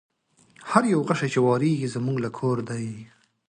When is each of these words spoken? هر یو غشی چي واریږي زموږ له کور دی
هر 0.71 0.83
یو 0.93 1.01
غشی 1.07 1.29
چي 1.33 1.39
واریږي 1.43 1.87
زموږ 1.95 2.17
له 2.25 2.29
کور 2.37 2.57
دی 2.69 2.87